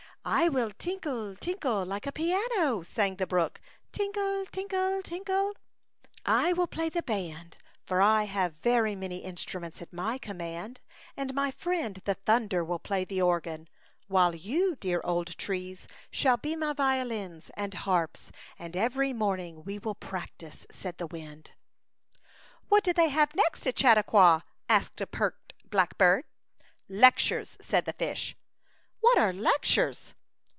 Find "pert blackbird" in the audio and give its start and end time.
25.07-26.25